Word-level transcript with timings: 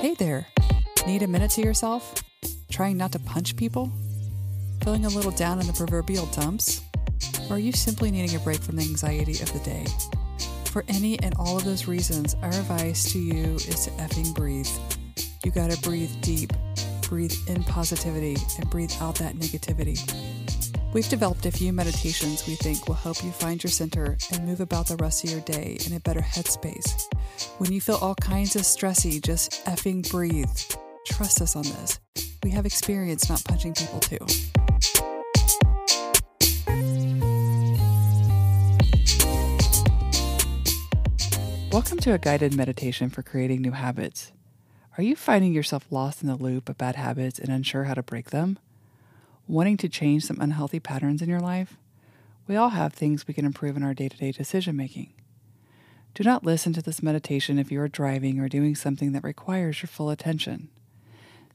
Hey 0.00 0.14
there. 0.14 0.46
Need 1.08 1.24
a 1.24 1.26
minute 1.26 1.50
to 1.52 1.60
yourself? 1.60 2.14
Trying 2.70 2.98
not 2.98 3.10
to 3.12 3.18
punch 3.18 3.56
people? 3.56 3.90
Feeling 4.84 5.04
a 5.04 5.08
little 5.08 5.32
down 5.32 5.58
in 5.60 5.66
the 5.66 5.72
proverbial 5.72 6.26
dumps? 6.26 6.82
Or 7.50 7.56
are 7.56 7.58
you 7.58 7.72
simply 7.72 8.12
needing 8.12 8.36
a 8.36 8.38
break 8.38 8.60
from 8.60 8.76
the 8.76 8.82
anxiety 8.82 9.42
of 9.42 9.52
the 9.52 9.58
day? 9.58 9.86
For 10.66 10.84
any 10.86 11.18
and 11.18 11.34
all 11.36 11.56
of 11.56 11.64
those 11.64 11.88
reasons, 11.88 12.36
our 12.42 12.50
advice 12.50 13.10
to 13.10 13.18
you 13.18 13.56
is 13.56 13.86
to 13.86 13.90
effing 13.90 14.32
breathe. 14.36 14.68
You 15.44 15.50
gotta 15.50 15.76
breathe 15.80 16.12
deep, 16.20 16.52
breathe 17.08 17.34
in 17.48 17.64
positivity, 17.64 18.36
and 18.56 18.70
breathe 18.70 18.92
out 19.00 19.16
that 19.16 19.34
negativity. 19.34 19.98
We've 20.94 21.08
developed 21.10 21.44
a 21.44 21.50
few 21.50 21.70
meditations 21.74 22.46
we 22.46 22.54
think 22.54 22.88
will 22.88 22.94
help 22.94 23.22
you 23.22 23.30
find 23.30 23.62
your 23.62 23.70
center 23.70 24.16
and 24.32 24.46
move 24.46 24.60
about 24.60 24.86
the 24.86 24.96
rest 24.96 25.22
of 25.22 25.30
your 25.30 25.42
day 25.42 25.76
in 25.84 25.92
a 25.92 26.00
better 26.00 26.22
headspace. 26.22 27.04
When 27.58 27.70
you 27.70 27.78
feel 27.82 27.96
all 27.96 28.14
kinds 28.14 28.56
of 28.56 28.62
stressy, 28.62 29.22
just 29.22 29.62
effing 29.66 30.10
breathe. 30.10 30.48
Trust 31.06 31.42
us 31.42 31.56
on 31.56 31.64
this. 31.64 32.00
We 32.42 32.50
have 32.52 32.64
experience 32.64 33.28
not 33.28 33.44
punching 33.44 33.74
people 33.74 34.00
too. 34.00 34.18
Welcome 41.70 41.98
to 41.98 42.14
a 42.14 42.18
guided 42.18 42.56
meditation 42.56 43.10
for 43.10 43.22
creating 43.22 43.60
new 43.60 43.72
habits. 43.72 44.32
Are 44.96 45.04
you 45.04 45.16
finding 45.16 45.52
yourself 45.52 45.86
lost 45.90 46.22
in 46.22 46.28
the 46.28 46.36
loop 46.36 46.70
of 46.70 46.78
bad 46.78 46.96
habits 46.96 47.38
and 47.38 47.50
unsure 47.50 47.84
how 47.84 47.92
to 47.92 48.02
break 48.02 48.30
them? 48.30 48.58
Wanting 49.48 49.78
to 49.78 49.88
change 49.88 50.26
some 50.26 50.38
unhealthy 50.42 50.78
patterns 50.78 51.22
in 51.22 51.28
your 51.30 51.40
life? 51.40 51.78
We 52.46 52.56
all 52.56 52.68
have 52.68 52.92
things 52.92 53.26
we 53.26 53.32
can 53.32 53.46
improve 53.46 53.78
in 53.78 53.82
our 53.82 53.94
day 53.94 54.10
to 54.10 54.16
day 54.16 54.30
decision 54.30 54.76
making. 54.76 55.14
Do 56.12 56.22
not 56.22 56.44
listen 56.44 56.74
to 56.74 56.82
this 56.82 57.02
meditation 57.02 57.58
if 57.58 57.72
you 57.72 57.80
are 57.80 57.88
driving 57.88 58.40
or 58.40 58.48
doing 58.50 58.74
something 58.74 59.12
that 59.12 59.24
requires 59.24 59.80
your 59.80 59.88
full 59.88 60.10
attention. 60.10 60.68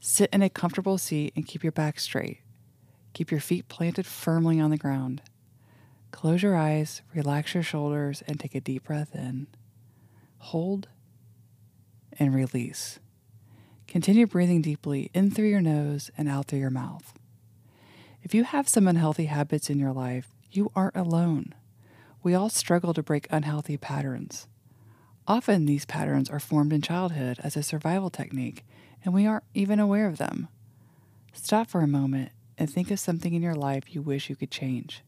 Sit 0.00 0.28
in 0.32 0.42
a 0.42 0.50
comfortable 0.50 0.98
seat 0.98 1.32
and 1.36 1.46
keep 1.46 1.62
your 1.62 1.70
back 1.70 2.00
straight. 2.00 2.40
Keep 3.12 3.30
your 3.30 3.40
feet 3.40 3.68
planted 3.68 4.06
firmly 4.06 4.58
on 4.58 4.70
the 4.70 4.76
ground. 4.76 5.22
Close 6.10 6.42
your 6.42 6.56
eyes, 6.56 7.00
relax 7.14 7.54
your 7.54 7.62
shoulders, 7.62 8.24
and 8.26 8.40
take 8.40 8.56
a 8.56 8.60
deep 8.60 8.84
breath 8.84 9.14
in. 9.14 9.46
Hold 10.38 10.88
and 12.18 12.34
release. 12.34 12.98
Continue 13.86 14.26
breathing 14.26 14.62
deeply 14.62 15.12
in 15.14 15.30
through 15.30 15.48
your 15.48 15.60
nose 15.60 16.10
and 16.18 16.28
out 16.28 16.46
through 16.46 16.58
your 16.58 16.70
mouth. 16.70 17.12
If 18.24 18.34
you 18.34 18.44
have 18.44 18.70
some 18.70 18.88
unhealthy 18.88 19.26
habits 19.26 19.68
in 19.68 19.78
your 19.78 19.92
life, 19.92 20.30
you 20.50 20.72
aren't 20.74 20.96
alone. 20.96 21.54
We 22.22 22.34
all 22.34 22.48
struggle 22.48 22.94
to 22.94 23.02
break 23.02 23.26
unhealthy 23.30 23.76
patterns. 23.76 24.46
Often, 25.28 25.66
these 25.66 25.84
patterns 25.84 26.30
are 26.30 26.40
formed 26.40 26.72
in 26.72 26.80
childhood 26.80 27.38
as 27.44 27.54
a 27.54 27.62
survival 27.62 28.08
technique, 28.08 28.64
and 29.04 29.12
we 29.12 29.26
aren't 29.26 29.44
even 29.52 29.78
aware 29.78 30.06
of 30.06 30.16
them. 30.16 30.48
Stop 31.34 31.68
for 31.68 31.82
a 31.82 31.86
moment 31.86 32.30
and 32.56 32.70
think 32.70 32.90
of 32.90 32.98
something 32.98 33.34
in 33.34 33.42
your 33.42 33.54
life 33.54 33.94
you 33.94 34.00
wish 34.00 34.30
you 34.30 34.36
could 34.36 34.50
change. 34.50 35.02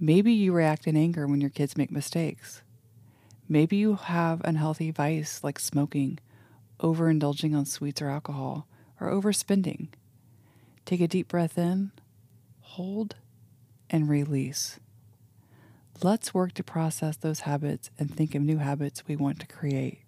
Maybe 0.00 0.32
you 0.32 0.54
react 0.54 0.86
in 0.86 0.96
anger 0.96 1.26
when 1.26 1.42
your 1.42 1.50
kids 1.50 1.76
make 1.76 1.90
mistakes. 1.90 2.62
Maybe 3.50 3.76
you 3.76 3.96
have 3.96 4.40
unhealthy 4.46 4.90
vice 4.90 5.44
like 5.44 5.58
smoking, 5.58 6.18
overindulging 6.80 7.54
on 7.54 7.66
sweets 7.66 8.00
or 8.00 8.08
alcohol, 8.08 8.66
or 8.98 9.10
overspending. 9.10 9.88
Take 10.86 11.02
a 11.02 11.08
deep 11.08 11.28
breath 11.28 11.58
in, 11.58 11.90
hold, 12.74 13.14
and 13.88 14.08
release. 14.08 14.80
Let's 16.02 16.34
work 16.34 16.54
to 16.54 16.64
process 16.64 17.16
those 17.16 17.40
habits 17.40 17.88
and 18.00 18.12
think 18.12 18.34
of 18.34 18.42
new 18.42 18.58
habits 18.58 19.06
we 19.06 19.14
want 19.14 19.38
to 19.38 19.46
create. 19.46 20.00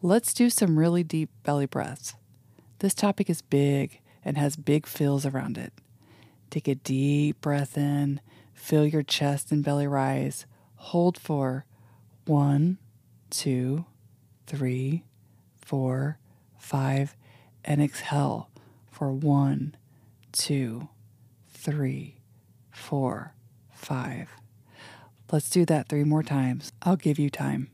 Let's 0.00 0.32
do 0.32 0.48
some 0.48 0.78
really 0.78 1.04
deep 1.04 1.28
belly 1.42 1.66
breaths. 1.66 2.14
This 2.78 2.94
topic 2.94 3.28
is 3.28 3.42
big 3.42 4.00
and 4.24 4.38
has 4.38 4.56
big 4.56 4.86
fills 4.86 5.26
around 5.26 5.58
it. 5.58 5.74
Take 6.48 6.66
a 6.66 6.76
deep 6.76 7.42
breath 7.42 7.76
in, 7.76 8.22
feel 8.54 8.86
your 8.86 9.02
chest 9.02 9.52
and 9.52 9.62
belly 9.62 9.86
rise. 9.86 10.46
Hold 10.76 11.18
for 11.18 11.66
one, 12.24 12.78
two, 13.28 13.84
three, 14.46 15.04
four, 15.60 16.18
five, 16.58 17.14
and 17.66 17.82
exhale 17.82 18.48
for 18.90 19.12
one, 19.12 19.76
two, 20.32 20.88
three, 21.60 22.16
four, 22.70 23.34
five. 23.72 24.30
Let's 25.30 25.50
do 25.50 25.64
that 25.66 25.88
three 25.88 26.04
more 26.04 26.22
times. 26.22 26.72
I'll 26.82 26.96
give 26.96 27.18
you 27.18 27.28
time. 27.30 27.70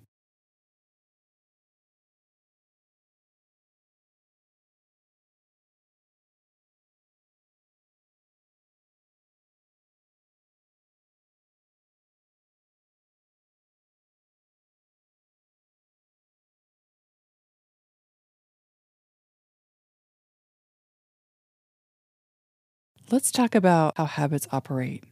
Let's 23.08 23.30
talk 23.30 23.54
about 23.54 23.96
how 23.96 24.06
habits 24.06 24.48
operate. 24.50 25.04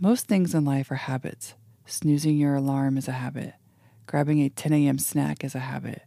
Most 0.00 0.26
things 0.26 0.52
in 0.52 0.64
life 0.64 0.90
are 0.90 0.96
habits. 0.96 1.54
Snoozing 1.86 2.36
your 2.36 2.56
alarm 2.56 2.98
is 2.98 3.06
a 3.06 3.12
habit. 3.12 3.54
Grabbing 4.06 4.40
a 4.40 4.48
10 4.48 4.72
a.m. 4.72 4.98
snack 4.98 5.44
is 5.44 5.54
a 5.54 5.60
habit. 5.60 6.02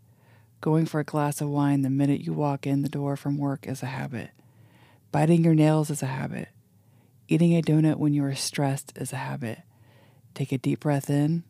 Going 0.60 0.86
for 0.86 1.00
a 1.00 1.06
glass 1.06 1.40
of 1.40 1.48
wine 1.48 1.82
the 1.82 1.90
minute 1.90 2.20
you 2.20 2.34
walk 2.34 2.68
in 2.68 2.82
the 2.82 2.90
door 2.90 3.16
from 3.16 3.38
work 3.38 3.66
is 3.66 3.82
a 3.82 3.86
habit. 3.86 4.32
Biting 5.14 5.46
your 5.46 5.56
nails 5.56 5.90
is 5.90 6.04
a 6.04 6.08
habit. 6.08 6.50
Eating 7.30 7.56
a 7.56 7.62
donut 7.62 8.00
when 8.00 8.14
you 8.14 8.26
are 8.26 8.36
stressed 8.36 8.92
is 8.98 9.14
a 9.14 9.18
habit. 9.18 9.60
Take 10.34 10.52
a 10.52 10.58
deep 10.58 10.82
breath 10.82 11.10
in, 11.10 11.44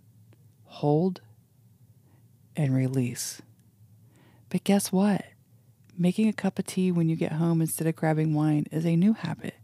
hold, 0.65 1.19
and 2.55 2.75
release. 2.75 3.41
But 4.49 4.65
guess 4.65 4.91
what? 4.91 5.25
Making 5.97 6.27
a 6.27 6.33
cup 6.33 6.59
of 6.59 6.67
tea 6.67 6.91
when 6.91 7.09
you 7.09 7.15
get 7.15 7.33
home 7.33 7.59
instead 7.59 7.87
of 7.87 7.95
grabbing 7.95 8.35
wine 8.35 8.67
is 8.71 8.85
a 8.85 8.95
new 8.95 9.13
habit. 9.13 9.55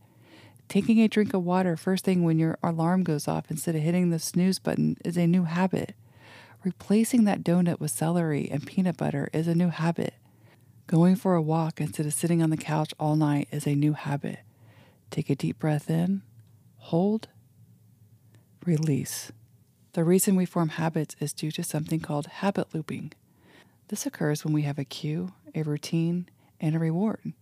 Taking 0.69 1.01
a 1.01 1.07
drink 1.07 1.33
of 1.33 1.43
water 1.43 1.75
first 1.75 2.05
thing 2.05 2.23
when 2.23 2.37
your 2.37 2.59
alarm 2.61 3.03
goes 3.03 3.27
off 3.27 3.49
instead 3.49 3.75
of 3.75 3.81
hitting 3.81 4.11
the 4.11 4.19
snooze 4.19 4.59
button 4.59 4.97
is 5.03 5.17
a 5.17 5.25
new 5.25 5.45
habit. 5.45 5.95
Replacing 6.63 7.23
that 7.23 7.43
donut 7.43 7.79
with 7.79 7.89
celery 7.89 8.47
and 8.51 8.67
peanut 8.67 8.95
butter 8.95 9.31
is 9.33 9.47
a 9.47 9.55
new 9.55 9.69
habit. 9.69 10.13
Going 10.85 11.15
for 11.15 11.33
a 11.33 11.41
walk 11.41 11.81
instead 11.81 12.05
of 12.05 12.13
sitting 12.13 12.43
on 12.43 12.51
the 12.51 12.57
couch 12.57 12.93
all 12.99 13.15
night 13.15 13.47
is 13.51 13.65
a 13.65 13.73
new 13.73 13.93
habit. 13.93 14.41
Take 15.09 15.31
a 15.31 15.35
deep 15.35 15.57
breath 15.57 15.89
in, 15.89 16.21
hold, 16.77 17.29
release. 18.63 19.31
The 19.93 20.03
reason 20.03 20.35
we 20.35 20.45
form 20.45 20.69
habits 20.69 21.15
is 21.19 21.33
due 21.33 21.51
to 21.53 21.63
something 21.63 21.99
called 21.99 22.27
habit 22.27 22.75
looping. 22.75 23.13
This 23.87 24.05
occurs 24.05 24.45
when 24.45 24.53
we 24.53 24.61
have 24.63 24.77
a 24.77 24.85
cue, 24.85 25.33
a 25.55 25.63
routine, 25.63 26.29
and 26.61 26.75
a 26.75 26.79
reward. 26.79 27.33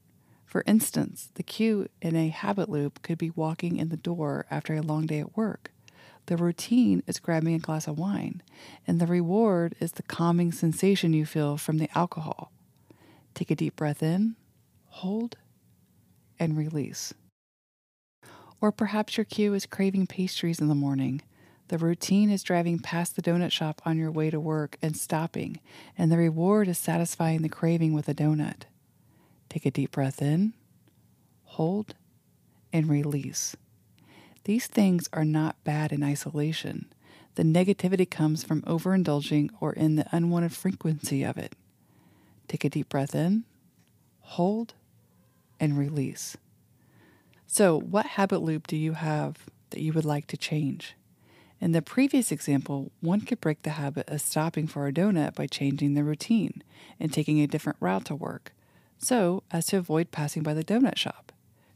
For 0.48 0.64
instance, 0.66 1.30
the 1.36 1.44
cue 1.44 1.90
in 2.02 2.16
a 2.16 2.30
habit 2.30 2.70
loop 2.70 3.02
could 3.02 3.18
be 3.18 3.32
walking 3.32 3.76
in 3.76 3.90
the 3.90 3.98
door 3.98 4.46
after 4.50 4.74
a 4.74 4.82
long 4.82 5.06
day 5.06 5.20
at 5.20 5.36
work. 5.36 5.72
The 6.28 6.38
routine 6.38 7.04
is 7.06 7.20
grabbing 7.20 7.54
a 7.54 7.60
glass 7.60 7.86
of 7.86 8.00
wine, 8.00 8.42
and 8.88 9.00
the 9.00 9.08
reward 9.08 9.76
is 9.82 9.92
the 9.92 10.04
calming 10.04 10.54
sensation 10.54 11.12
you 11.12 11.26
feel 11.26 11.58
from 11.58 11.80
the 11.80 11.90
alcohol. 11.96 12.54
Take 13.34 13.52
a 13.52 13.56
deep 13.56 13.76
breath 13.76 14.02
in, 14.02 14.38
hold, 14.86 15.36
and 16.40 16.58
release. 16.58 17.14
Or 18.62 18.72
perhaps 18.72 19.18
your 19.18 19.26
cue 19.26 19.54
is 19.54 19.66
craving 19.66 20.08
pastries 20.08 20.62
in 20.62 20.70
the 20.70 20.76
morning. 20.76 21.22
The 21.68 21.78
routine 21.78 22.30
is 22.30 22.42
driving 22.42 22.80
past 22.80 23.18
the 23.18 23.22
donut 23.22 23.52
shop 23.52 23.82
on 23.86 23.98
your 23.98 24.12
way 24.12 24.30
to 24.30 24.40
work 24.40 24.78
and 24.82 24.96
stopping, 24.96 25.60
and 25.98 26.10
the 26.10 26.18
reward 26.18 26.70
is 26.70 26.78
satisfying 26.78 27.42
the 27.42 27.50
craving 27.50 27.92
with 27.92 28.08
a 28.08 28.14
donut. 28.14 28.64
Take 29.50 29.66
a 29.66 29.72
deep 29.72 29.92
breath 29.92 30.22
in, 30.22 30.54
hold, 31.44 31.96
and 32.74 32.90
release. 32.90 33.56
These 34.44 34.68
things 34.68 35.10
are 35.14 35.26
not 35.26 35.64
bad 35.64 35.92
in 35.92 36.04
isolation. 36.04 36.86
The 37.36 37.44
negativity 37.44 38.10
comes 38.10 38.44
from 38.44 38.62
overindulging 38.64 39.50
or 39.60 39.74
in 39.74 39.96
the 39.96 40.08
unwanted 40.12 40.54
frequency 40.54 41.24
of 41.24 41.38
it. 41.38 41.54
Take 42.48 42.64
a 42.64 42.70
deep 42.70 42.90
breath 42.90 43.14
in, 43.14 43.44
hold, 44.22 44.74
and 45.60 45.78
release. 45.78 46.38
So, 47.46 47.80
what 47.80 48.06
habit 48.06 48.42
loop 48.42 48.68
do 48.68 48.76
you 48.76 48.94
have 48.94 49.38
that 49.70 49.82
you 49.82 49.94
would 49.94 50.06
like 50.06 50.28
to 50.28 50.38
change? 50.38 50.96
In 51.60 51.72
the 51.72 51.82
previous 51.82 52.32
example, 52.32 52.92
one 53.02 53.22
could 53.22 53.42
break 53.42 53.64
the 53.64 53.72
habit 53.72 54.10
of 54.10 54.22
stopping 54.22 54.68
for 54.68 54.88
a 54.88 54.94
donut 54.94 55.34
by 55.34 55.48
changing 55.48 55.94
the 55.94 56.04
routine 56.04 56.62
and 57.00 57.12
taking 57.12 57.40
a 57.40 57.48
different 57.48 57.78
route 57.80 58.06
to 58.06 58.16
work 58.16 58.54
so 58.98 59.44
as 59.52 59.68
to 59.68 59.78
avoid 59.78 60.12
passing 60.12 60.44
by 60.44 60.54
the 60.54 60.64
donut 60.64 60.98
shop. 60.98 61.32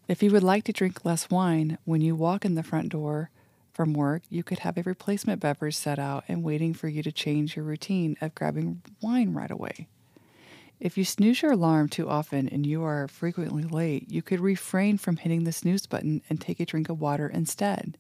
If 0.08 0.22
you 0.22 0.32
would 0.32 0.44
like 0.44 0.64
to 0.66 0.74
drink 0.74 1.06
less 1.06 1.30
wine 1.30 1.78
when 1.86 2.02
you 2.02 2.16
walk 2.16 2.44
in 2.44 2.56
the 2.56 2.64
front 2.64 2.90
door 2.90 3.30
from 3.72 3.94
work, 3.94 4.24
you 4.30 4.44
could 4.44 4.60
have 4.60 4.78
a 4.78 4.84
replacement 4.84 5.40
beverage 5.40 5.76
set 5.76 6.00
out 6.00 6.24
and 6.28 6.44
waiting 6.44 6.74
for 6.74 6.88
you 6.88 7.02
to 7.04 7.12
change 7.12 7.56
your 7.56 7.64
routine 7.64 8.18
of 8.20 8.36
grabbing 8.36 8.82
wine 9.02 9.34
right 9.34 9.52
away. 9.52 9.88
If 10.82 10.98
you 10.98 11.06
snooze 11.06 11.44
your 11.44 11.52
alarm 11.52 11.90
too 11.90 12.10
often 12.10 12.50
and 12.50 12.66
you 12.66 12.84
are 12.84 13.08
frequently 13.08 13.64
late, 13.64 14.12
you 14.12 14.22
could 14.22 14.40
refrain 14.40 14.98
from 14.98 15.18
hitting 15.18 15.44
the 15.44 15.52
snooze 15.52 15.86
button 15.86 16.24
and 16.28 16.42
take 16.42 16.60
a 16.60 16.66
drink 16.66 16.90
of 16.90 17.00
water 17.00 17.28
instead. 17.28 17.98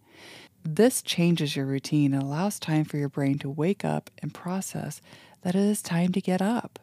This 0.63 1.01
changes 1.01 1.55
your 1.55 1.65
routine 1.65 2.13
and 2.13 2.23
allows 2.23 2.59
time 2.59 2.85
for 2.85 2.97
your 2.97 3.09
brain 3.09 3.37
to 3.39 3.49
wake 3.49 3.85
up 3.85 4.09
and 4.19 4.33
process 4.33 4.99
that 5.43 5.55
it 5.55 5.61
is 5.61 5.81
time 5.81 6.11
to 6.11 6.21
get 6.21 6.41
up. 6.41 6.79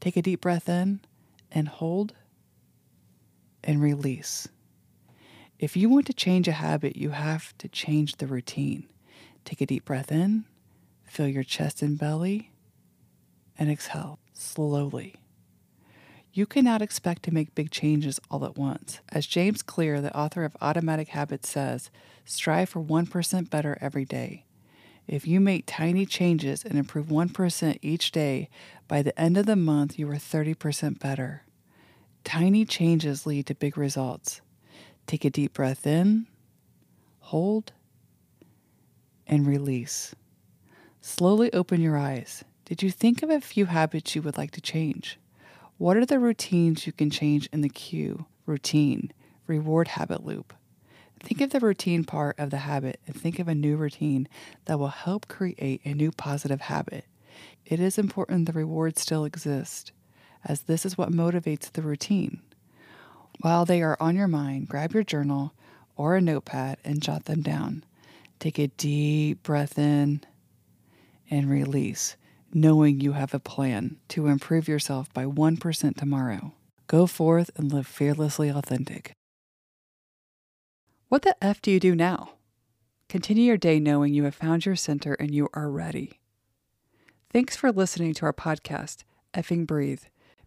Take 0.00 0.16
a 0.16 0.22
deep 0.22 0.40
breath 0.40 0.68
in 0.68 1.00
and 1.54 1.68
hold 1.68 2.12
and 3.62 3.80
release. 3.80 4.48
If 5.58 5.76
you 5.76 5.88
want 5.88 6.06
to 6.08 6.12
change 6.12 6.48
a 6.48 6.52
habit, 6.52 6.96
you 6.96 7.10
have 7.10 7.56
to 7.58 7.68
change 7.68 8.16
the 8.16 8.26
routine. 8.26 8.88
Take 9.44 9.60
a 9.60 9.66
deep 9.66 9.84
breath 9.84 10.10
in, 10.10 10.44
fill 11.04 11.28
your 11.28 11.44
chest 11.44 11.80
and 11.80 11.96
belly, 11.96 12.50
and 13.58 13.70
exhale 13.70 14.18
slowly. 14.32 15.14
You 16.32 16.46
cannot 16.46 16.82
expect 16.82 17.22
to 17.22 17.32
make 17.32 17.54
big 17.54 17.70
changes 17.70 18.18
all 18.28 18.44
at 18.44 18.58
once. 18.58 18.98
As 19.10 19.24
James 19.24 19.62
Clear, 19.62 20.00
the 20.00 20.14
author 20.16 20.44
of 20.44 20.56
Atomic 20.60 21.08
Habits, 21.08 21.48
says, 21.48 21.90
strive 22.24 22.70
for 22.70 22.82
1% 22.82 23.50
better 23.50 23.78
every 23.80 24.04
day. 24.04 24.44
If 25.06 25.28
you 25.28 25.38
make 25.38 25.64
tiny 25.66 26.06
changes 26.06 26.64
and 26.64 26.76
improve 26.76 27.06
1% 27.06 27.78
each 27.82 28.10
day, 28.10 28.48
by 28.88 29.02
the 29.02 29.18
end 29.20 29.36
of 29.36 29.46
the 29.46 29.54
month, 29.54 29.96
you 29.96 30.10
are 30.10 30.14
30% 30.14 30.98
better. 30.98 31.43
Tiny 32.24 32.64
changes 32.64 33.26
lead 33.26 33.46
to 33.46 33.54
big 33.54 33.76
results. 33.76 34.40
Take 35.06 35.24
a 35.24 35.30
deep 35.30 35.52
breath 35.52 35.86
in, 35.86 36.26
hold, 37.20 37.72
and 39.26 39.46
release. 39.46 40.14
Slowly 41.00 41.52
open 41.52 41.80
your 41.80 41.98
eyes. 41.98 42.44
Did 42.64 42.82
you 42.82 42.90
think 42.90 43.22
of 43.22 43.28
a 43.28 43.40
few 43.40 43.66
habits 43.66 44.14
you 44.14 44.22
would 44.22 44.38
like 44.38 44.52
to 44.52 44.60
change? 44.60 45.18
What 45.76 45.98
are 45.98 46.06
the 46.06 46.18
routines 46.18 46.86
you 46.86 46.92
can 46.92 47.10
change 47.10 47.48
in 47.52 47.60
the 47.60 47.68
cue, 47.68 48.24
routine, 48.46 49.12
reward 49.46 49.88
habit 49.88 50.24
loop? 50.24 50.54
Think 51.20 51.42
of 51.42 51.50
the 51.50 51.60
routine 51.60 52.04
part 52.04 52.38
of 52.38 52.50
the 52.50 52.58
habit 52.58 53.00
and 53.06 53.14
think 53.14 53.38
of 53.38 53.48
a 53.48 53.54
new 53.54 53.76
routine 53.76 54.28
that 54.64 54.78
will 54.78 54.88
help 54.88 55.28
create 55.28 55.80
a 55.84 55.94
new 55.94 56.10
positive 56.10 56.62
habit. 56.62 57.04
It 57.66 57.80
is 57.80 57.98
important 57.98 58.46
the 58.46 58.52
reward 58.52 58.98
still 58.98 59.24
exists, 59.24 59.92
as 60.44 60.62
this 60.62 60.84
is 60.84 60.98
what 60.98 61.10
motivates 61.10 61.70
the 61.70 61.82
routine. 61.82 62.40
While 63.40 63.64
they 63.64 63.82
are 63.82 63.96
on 64.00 64.16
your 64.16 64.28
mind, 64.28 64.68
grab 64.68 64.92
your 64.92 65.02
journal 65.02 65.52
or 65.96 66.16
a 66.16 66.20
notepad 66.20 66.78
and 66.84 67.02
jot 67.02 67.24
them 67.24 67.42
down. 67.42 67.84
Take 68.38 68.58
a 68.58 68.68
deep 68.68 69.42
breath 69.42 69.78
in 69.78 70.22
and 71.30 71.50
release 71.50 72.16
knowing 72.54 73.00
you 73.00 73.12
have 73.12 73.34
a 73.34 73.40
plan 73.40 73.96
to 74.08 74.28
improve 74.28 74.68
yourself 74.68 75.12
by 75.12 75.24
1% 75.24 75.96
tomorrow. 75.96 76.52
Go 76.86 77.06
forth 77.06 77.50
and 77.56 77.72
live 77.72 77.86
fearlessly 77.86 78.48
authentic. 78.48 79.12
What 81.08 81.22
the 81.22 81.36
F 81.42 81.60
do 81.60 81.70
you 81.70 81.80
do 81.80 81.94
now? 81.94 82.34
Continue 83.08 83.44
your 83.44 83.56
day 83.56 83.80
knowing 83.80 84.14
you 84.14 84.24
have 84.24 84.34
found 84.34 84.64
your 84.64 84.76
center 84.76 85.14
and 85.14 85.34
you 85.34 85.48
are 85.52 85.68
ready. 85.68 86.20
Thanks 87.32 87.56
for 87.56 87.72
listening 87.72 88.14
to 88.14 88.26
our 88.26 88.32
podcast, 88.32 89.02
Effing 89.34 89.66
Breathe. 89.66 90.04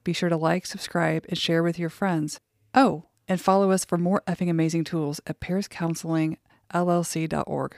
Be 0.08 0.14
sure 0.14 0.30
to 0.30 0.38
like, 0.38 0.66
subscribe, 0.66 1.26
and 1.28 1.38
share 1.38 1.62
with 1.62 1.78
your 1.78 1.90
friends. 1.90 2.40
Oh, 2.74 3.08
and 3.28 3.42
follow 3.42 3.72
us 3.72 3.84
for 3.84 3.98
more 3.98 4.24
effing 4.26 4.50
amazing 4.50 4.86
tools 4.86 5.20
at 5.28 5.42
pariscounselingllc.org. 5.42 7.76